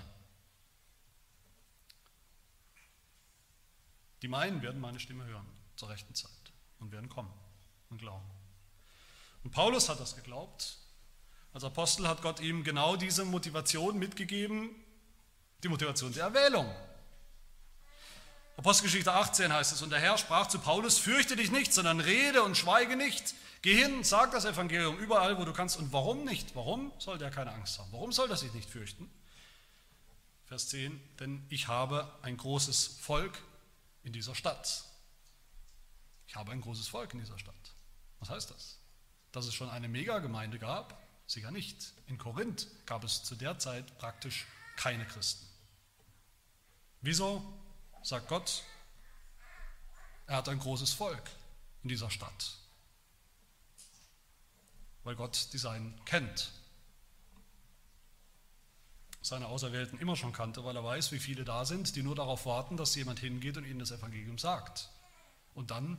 [4.22, 6.32] Die meinen werden meine Stimme hören zur rechten Zeit
[6.80, 7.30] und werden kommen
[7.90, 8.24] und glauben.
[9.44, 10.78] Und Paulus hat das geglaubt.
[11.52, 14.70] Als Apostel hat Gott ihm genau diese Motivation mitgegeben,
[15.62, 16.74] die Motivation der Erwählung.
[18.56, 22.44] Apostelgeschichte 18 heißt es, und der Herr sprach zu Paulus, fürchte dich nicht, sondern rede
[22.44, 23.36] und schweige nicht.
[23.64, 25.78] Geh hin, sag das Evangelium überall, wo du kannst.
[25.78, 26.54] Und warum nicht?
[26.54, 27.94] Warum soll der keine Angst haben?
[27.94, 29.10] Warum soll er sich nicht fürchten?
[30.48, 33.42] Vers 10, denn ich habe ein großes Volk
[34.04, 34.84] in dieser Stadt.
[36.28, 37.56] Ich habe ein großes Volk in dieser Stadt.
[38.20, 38.80] Was heißt das?
[39.32, 41.02] Dass es schon eine Megagemeinde gab?
[41.26, 41.94] Sicher nicht.
[42.08, 44.46] In Korinth gab es zu der Zeit praktisch
[44.76, 45.48] keine Christen.
[47.00, 47.42] Wieso
[48.02, 48.64] sagt Gott,
[50.28, 51.24] er hat ein großes Volk
[51.82, 52.58] in dieser Stadt?
[55.04, 56.52] Weil Gott die Seinen kennt.
[59.22, 62.46] Seine Auserwählten immer schon kannte, weil er weiß, wie viele da sind, die nur darauf
[62.46, 64.90] warten, dass jemand hingeht und ihnen das Evangelium sagt.
[65.54, 65.98] Und dann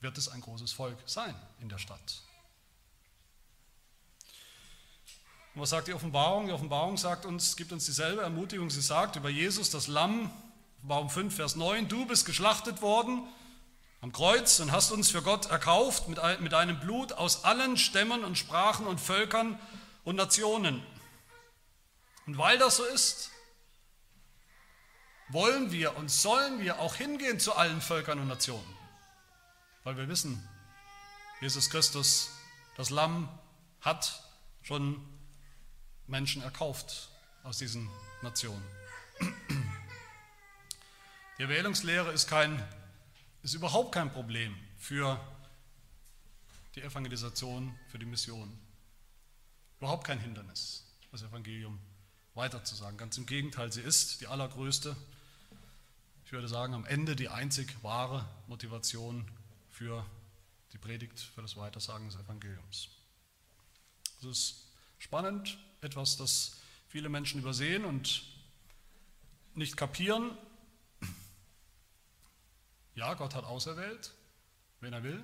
[0.00, 2.22] wird es ein großes Volk sein in der Stadt.
[5.54, 6.46] Und was sagt die Offenbarung?
[6.46, 8.70] Die Offenbarung sagt uns, gibt uns dieselbe Ermutigung.
[8.70, 10.30] Sie sagt über Jesus, das Lamm,
[10.78, 13.22] Offenbarung 5, Vers 9, du bist geschlachtet worden
[14.04, 18.22] am Kreuz und hast uns für Gott erkauft mit, mit deinem Blut aus allen Stämmen
[18.22, 19.58] und Sprachen und Völkern
[20.04, 20.84] und Nationen.
[22.26, 23.30] Und weil das so ist,
[25.30, 28.76] wollen wir und sollen wir auch hingehen zu allen Völkern und Nationen.
[29.84, 30.46] Weil wir wissen,
[31.40, 32.28] Jesus Christus,
[32.76, 33.30] das Lamm,
[33.80, 34.22] hat
[34.60, 35.02] schon
[36.06, 37.08] Menschen erkauft
[37.42, 37.88] aus diesen
[38.20, 38.66] Nationen.
[41.38, 42.62] Die Erwählungslehre ist, kein,
[43.44, 45.20] ist überhaupt kein Problem für
[46.74, 48.58] die Evangelisation, für die Mission.
[49.78, 51.78] Überhaupt kein Hindernis, das Evangelium
[52.34, 52.96] weiterzusagen.
[52.96, 54.96] Ganz im Gegenteil, sie ist die allergrößte,
[56.24, 59.30] ich würde sagen, am Ende die einzig wahre Motivation
[59.70, 60.06] für
[60.72, 62.88] die Predigt, für das Weitersagen des Evangeliums.
[64.22, 66.56] Das ist spannend, etwas, das
[66.88, 68.22] viele Menschen übersehen und
[69.54, 70.30] nicht kapieren.
[72.94, 74.12] Ja, Gott hat auserwählt,
[74.80, 75.22] wenn er will.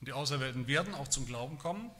[0.00, 1.90] Und die Auserwählten werden auch zum Glauben kommen.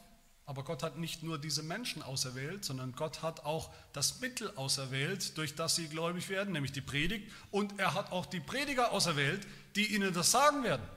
[0.47, 5.37] Aber Gott hat nicht nur diese Menschen auserwählt, sondern Gott hat auch das Mittel auserwählt,
[5.39, 7.31] durch das sie gläubig werden, nämlich die Predigt.
[7.49, 10.87] Und er hat auch die Prediger auserwählt, die ihnen das sagen werden.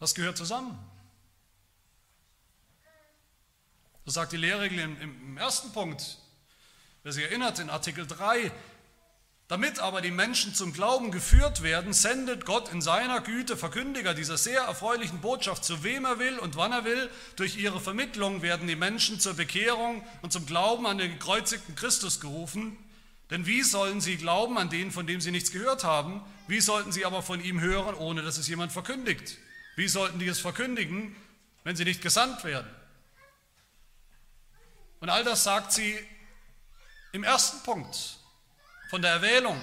[0.00, 0.76] Das gehört zusammen.
[4.04, 6.18] Das sagt die Lehrregel im, ersten Punkt.
[7.02, 8.50] Wer sich erinnert, in Artikel 3,
[9.48, 14.36] damit aber die Menschen zum Glauben geführt werden, sendet Gott in seiner Güte Verkündiger dieser
[14.36, 17.10] sehr erfreulichen Botschaft, zu wem er will und wann er will.
[17.36, 22.20] Durch ihre Vermittlung werden die Menschen zur Bekehrung und zum Glauben an den gekreuzigten Christus
[22.20, 22.76] gerufen.
[23.30, 26.22] Denn wie sollen sie glauben an den, von dem sie nichts gehört haben?
[26.46, 29.38] Wie sollten sie aber von ihm hören, ohne dass es jemand verkündigt?
[29.76, 31.16] Wie sollten die es verkündigen,
[31.64, 32.68] wenn sie nicht gesandt werden?
[35.00, 35.98] Und all das sagt sie
[37.12, 38.17] im ersten Punkt
[38.88, 39.60] von der Erwählung.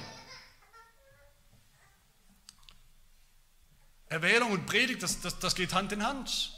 [4.08, 6.52] Erwählung und Predigt, das, das, das geht Hand in Hand.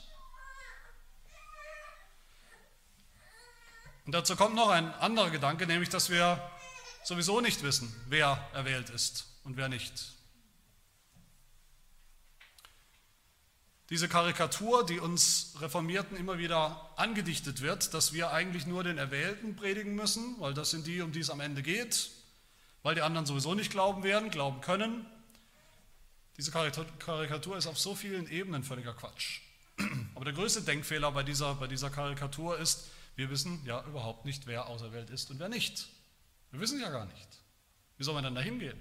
[4.05, 6.41] Und dazu kommt noch ein anderer Gedanke, nämlich dass wir
[7.03, 10.13] sowieso nicht wissen, wer erwählt ist und wer nicht.
[13.89, 19.55] Diese Karikatur, die uns Reformierten immer wieder angedichtet wird, dass wir eigentlich nur den Erwählten
[19.55, 22.11] predigen müssen, weil das sind die, um die es am Ende geht,
[22.83, 25.05] weil die anderen sowieso nicht glauben werden, glauben können.
[26.37, 29.41] Diese Karikatur ist auf so vielen Ebenen völliger Quatsch.
[30.15, 34.45] Aber der größte Denkfehler bei dieser, bei dieser Karikatur ist, wir wissen ja überhaupt nicht,
[34.45, 35.87] wer auserwählt ist und wer nicht.
[36.51, 37.27] Wir wissen ja gar nicht.
[37.97, 38.79] Wie soll man denn da hingehen?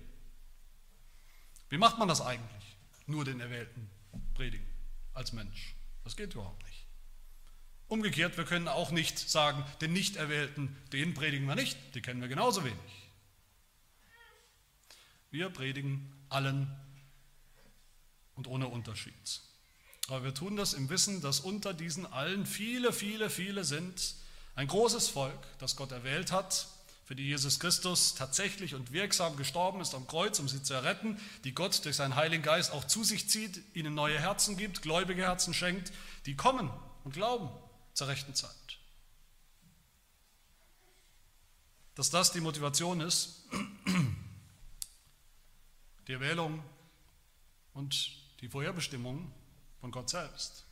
[1.69, 2.77] Wie macht man das eigentlich?
[3.07, 3.91] Nur den Erwählten
[4.35, 4.67] predigen
[5.15, 5.75] als Mensch.
[6.05, 6.85] Das geht überhaupt nicht.
[7.89, 12.29] Umgekehrt, wir können auch nicht sagen, den Nichterwählten, den predigen wir nicht, die kennen wir
[12.29, 13.06] genauso wenig.
[15.31, 16.75] Wir predigen allen
[18.35, 19.41] und ohne Unterschied.
[20.09, 24.15] Aber wir tun das im Wissen, dass unter diesen allen viele, viele, viele sind,
[24.55, 26.69] ein großes Volk, das Gott erwählt hat,
[27.05, 31.21] für die Jesus Christus tatsächlich und wirksam gestorben ist am Kreuz, um sie zu erretten,
[31.45, 35.23] die Gott durch seinen Heiligen Geist auch zu sich zieht, ihnen neue Herzen gibt, gläubige
[35.23, 35.93] Herzen schenkt,
[36.27, 36.71] die kommen
[37.05, 37.49] und glauben
[37.95, 38.51] zur rechten Zeit.
[41.95, 43.45] Dass das die Motivation ist,
[46.07, 46.63] die Erwählung
[47.75, 49.33] und die Vorherbestimmung
[49.81, 50.65] von Gott selbst,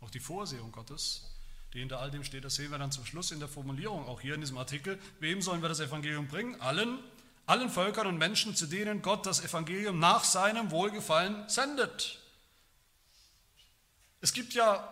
[0.00, 1.24] auch die Vorsehung Gottes,
[1.72, 4.20] die hinter all dem steht, das sehen wir dann zum Schluss in der Formulierung, auch
[4.20, 4.98] hier in diesem Artikel.
[5.20, 6.60] Wem sollen wir das Evangelium bringen?
[6.60, 6.98] Allen,
[7.46, 12.20] allen Völkern und Menschen, zu denen Gott das Evangelium nach seinem Wohlgefallen sendet.
[14.20, 14.88] Es gibt ja,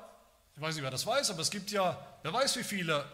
[0.57, 3.05] ich weiß nicht, wer das weiß, aber es gibt ja, wer weiß wie viele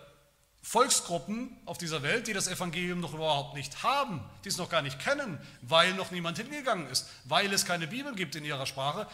[0.62, 4.82] Volksgruppen auf dieser Welt, die das Evangelium noch überhaupt nicht haben, die es noch gar
[4.82, 9.06] nicht kennen, weil noch niemand hingegangen ist, weil es keine Bibel gibt in ihrer Sprache,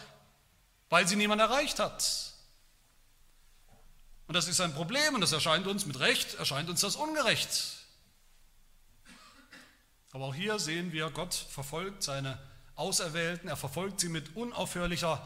[0.89, 2.33] weil sie niemand erreicht hat.
[4.27, 7.77] Und das ist ein Problem und das erscheint uns mit Recht, erscheint uns das ungerecht.
[10.11, 12.37] Aber auch hier sehen wir, Gott verfolgt seine
[12.75, 15.25] Auserwählten, er verfolgt sie mit unaufhörlicher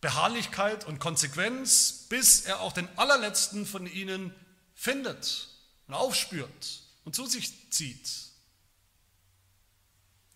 [0.00, 4.34] Beharrlichkeit und Konsequenz, bis er auch den allerletzten von ihnen
[4.76, 5.48] findet
[5.88, 8.08] und aufspürt und zu sich zieht.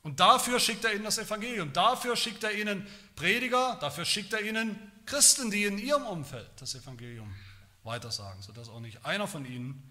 [0.02, 4.40] Und dafür schickt er ihnen das Evangelium, dafür schickt er ihnen Prediger, dafür schickt er
[4.40, 7.32] ihnen Christen, die in ihrem Umfeld das Evangelium
[7.84, 9.82] weitersagen, sodass auch nicht einer von ihnen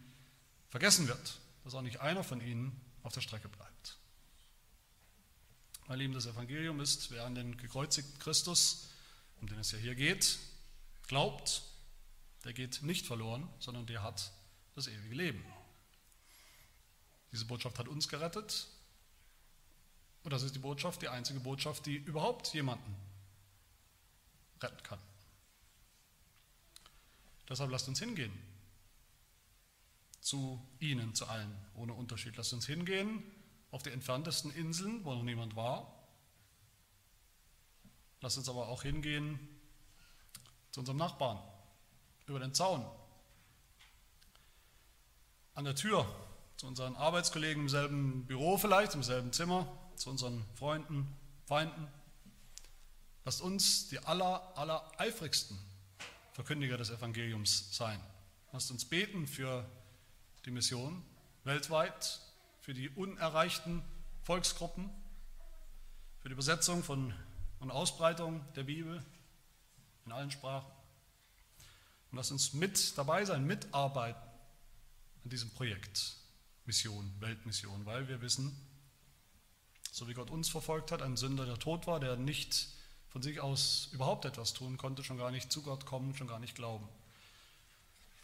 [0.70, 3.98] vergessen wird, dass auch nicht einer von ihnen auf der Strecke bleibt.
[5.88, 8.90] Mein Lieben, das Evangelium ist, wer an den gekreuzigten Christus,
[9.42, 10.40] um den es ja hier geht,
[11.08, 11.64] glaubt,
[12.46, 14.32] der geht nicht verloren, sondern der hat
[14.76, 15.46] das ewige Leben.
[17.32, 18.68] Diese Botschaft hat uns gerettet.
[20.24, 22.96] Und das ist die Botschaft, die einzige Botschaft, die überhaupt jemanden
[24.62, 25.00] retten kann.
[27.48, 28.34] Deshalb lasst uns hingehen.
[30.22, 32.36] Zu ihnen, zu allen, ohne Unterschied.
[32.38, 33.24] Lasst uns hingehen
[33.72, 35.96] auf die entferntesten Inseln, wo noch niemand war.
[38.22, 39.40] Lasst uns aber auch hingehen
[40.72, 41.40] zu unserem Nachbarn,
[42.28, 42.86] über den Zaun,
[45.60, 46.06] an der Tür,
[46.56, 49.68] zu unseren Arbeitskollegen im selben Büro vielleicht, im selben Zimmer,
[49.98, 51.14] zu unseren Freunden,
[51.48, 51.86] Feinden.
[53.26, 55.60] Lasst uns die aller, aller eifrigsten
[56.32, 58.00] Verkündiger des Evangeliums sein.
[58.54, 59.70] Lasst uns beten für
[60.46, 61.04] die Mission
[61.44, 62.22] weltweit,
[62.62, 63.84] für die unerreichten
[64.24, 64.90] Volksgruppen,
[66.22, 67.14] für die Übersetzung von,
[67.60, 69.04] und Ausbreitung der Bibel
[70.06, 70.72] in allen Sprachen.
[72.12, 74.29] Und lasst uns mit dabei sein, mitarbeiten
[75.24, 76.16] an diesem Projekt
[76.66, 78.56] Mission, Weltmission, weil wir wissen,
[79.92, 82.68] so wie Gott uns verfolgt hat, ein Sünder, der tot war, der nicht
[83.10, 86.40] von sich aus überhaupt etwas tun konnte, schon gar nicht zu Gott kommen, schon gar
[86.40, 86.88] nicht glauben.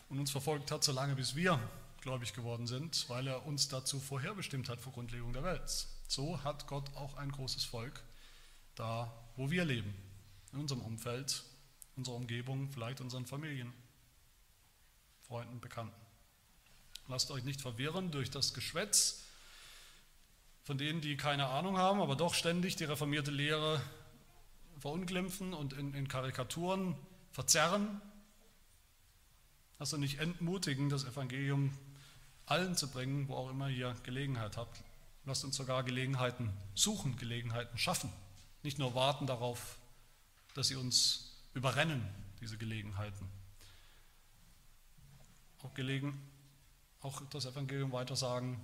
[0.10, 1.60] Und uns verfolgt hat, solange bis wir
[2.02, 5.88] gläubig geworden sind, weil er uns dazu vorherbestimmt hat vor Grundlegung der Welt.
[6.08, 8.04] So hat Gott auch ein großes Volk
[8.76, 9.96] da, wo wir leben,
[10.54, 11.44] in unserem Umfeld,
[11.96, 13.74] unserer Umgebung, vielleicht unseren Familien,
[15.24, 16.05] Freunden, Bekannten.
[17.08, 19.24] Lasst euch nicht verwirren durch das Geschwätz
[20.64, 23.80] von denen, die keine Ahnung haben, aber doch ständig die reformierte Lehre
[24.80, 26.96] verunglimpfen und in, in Karikaturen
[27.32, 28.02] verzerren.
[29.78, 31.72] Lasst euch nicht entmutigen, das Evangelium
[32.48, 34.84] allen zu bringen, wo auch immer ihr Gelegenheit habt.
[35.26, 38.12] Lasst uns sogar Gelegenheiten suchen, Gelegenheiten schaffen.
[38.64, 39.78] Nicht nur warten darauf,
[40.56, 42.08] dass sie uns überrennen,
[42.42, 43.28] diese Gelegenheiten.
[45.64, 46.20] Auch, gelegen,
[47.06, 48.60] auch das Evangelium weitersagen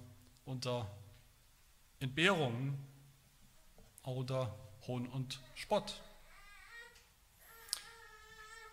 [0.45, 0.91] unter
[1.99, 2.75] Entbehrungen
[4.03, 6.01] oder Hohn und Spott.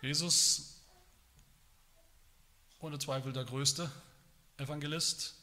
[0.01, 0.81] Jesus,
[2.79, 3.91] ohne Zweifel der größte
[4.57, 5.35] Evangelist,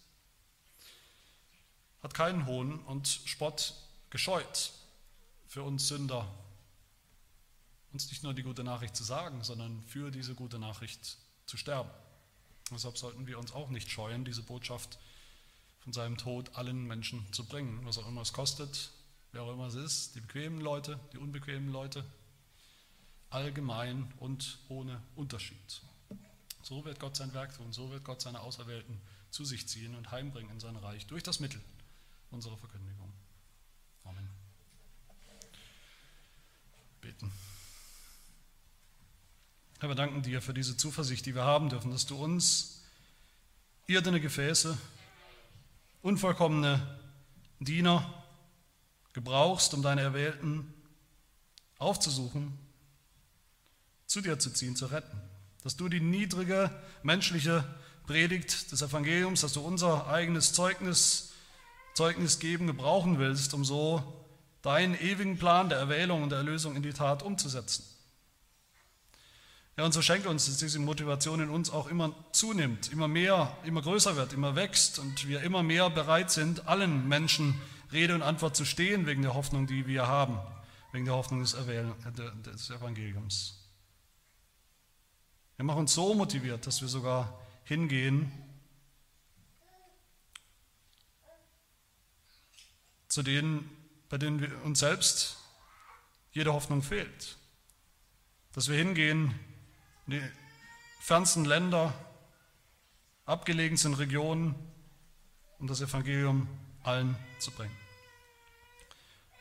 [2.02, 3.74] hat keinen Hohn und Spott
[4.10, 4.72] gescheut
[5.46, 6.26] für uns Sünder,
[7.92, 11.16] uns nicht nur die gute Nachricht zu sagen, sondern für diese gute Nachricht
[11.46, 11.90] zu sterben.
[12.70, 14.98] Deshalb sollten wir uns auch nicht scheuen, diese Botschaft
[15.80, 18.90] von seinem Tod allen Menschen zu bringen, was auch immer es kostet,
[19.32, 22.04] wer auch immer es ist, die bequemen Leute, die unbequemen Leute,
[23.30, 25.82] allgemein und ohne Unterschied.
[26.62, 29.00] So wird Gott sein Werk tun, so wird Gott seine Auserwählten
[29.30, 31.60] zu sich ziehen und heimbringen in sein Reich durch das Mittel
[32.30, 33.12] unserer Verkündigung.
[34.04, 34.28] Amen.
[37.00, 37.30] Beten.
[39.78, 42.80] Herr, wir danken dir für diese Zuversicht, die wir haben dürfen, dass du uns
[43.86, 44.78] irdene Gefäße,
[46.00, 46.80] unvollkommene
[47.60, 48.24] Diener
[49.12, 50.72] gebrauchst, um deine Erwählten
[51.76, 52.56] aufzusuchen
[54.06, 55.20] zu dir zu ziehen, zu retten.
[55.62, 56.70] Dass du die niedrige
[57.02, 57.62] menschliche
[58.06, 61.32] Predigt des Evangeliums, dass du unser eigenes Zeugnis,
[61.92, 64.24] Zeugnis geben, gebrauchen willst, um so
[64.62, 67.84] deinen ewigen Plan der Erwählung und der Erlösung in die Tat umzusetzen.
[69.76, 73.54] Ja, und so schenke uns, dass diese Motivation in uns auch immer zunimmt, immer mehr,
[73.64, 77.60] immer größer wird, immer wächst und wir immer mehr bereit sind, allen Menschen
[77.92, 80.38] Rede und Antwort zu stehen wegen der Hoffnung, die wir haben,
[80.92, 81.92] wegen der Hoffnung des, Erwählen,
[82.42, 83.66] des Evangeliums.
[85.56, 88.32] Wir machen uns so motiviert, dass wir sogar hingehen
[93.08, 93.70] zu denen,
[94.08, 95.36] bei denen wir uns selbst
[96.32, 97.36] jede Hoffnung fehlt.
[98.52, 99.38] Dass wir hingehen
[100.06, 100.22] in die
[101.00, 101.92] fernsten Länder,
[103.24, 104.54] abgelegensten Regionen,
[105.58, 106.48] um das Evangelium
[106.82, 107.76] allen zu bringen.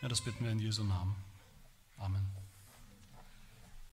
[0.02, 1.16] Ja, das bitten wir in Jesu Namen.
[1.98, 2.35] Amen.